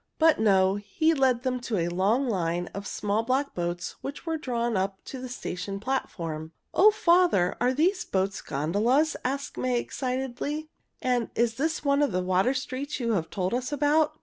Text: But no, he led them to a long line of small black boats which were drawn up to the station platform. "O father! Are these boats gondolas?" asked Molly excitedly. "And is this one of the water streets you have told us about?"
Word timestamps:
But 0.17 0.39
no, 0.39 0.77
he 0.77 1.13
led 1.13 1.43
them 1.43 1.59
to 1.59 1.77
a 1.77 1.87
long 1.87 2.27
line 2.27 2.69
of 2.73 2.87
small 2.87 3.21
black 3.21 3.53
boats 3.53 3.97
which 4.01 4.25
were 4.25 4.35
drawn 4.35 4.75
up 4.75 4.97
to 5.05 5.21
the 5.21 5.29
station 5.29 5.79
platform. 5.79 6.53
"O 6.73 6.89
father! 6.89 7.55
Are 7.61 7.71
these 7.71 8.03
boats 8.03 8.41
gondolas?" 8.41 9.15
asked 9.23 9.57
Molly 9.57 9.75
excitedly. 9.77 10.71
"And 11.03 11.29
is 11.35 11.53
this 11.53 11.85
one 11.85 12.01
of 12.01 12.13
the 12.13 12.23
water 12.23 12.55
streets 12.55 12.99
you 12.99 13.11
have 13.11 13.29
told 13.29 13.53
us 13.53 13.71
about?" 13.71 14.17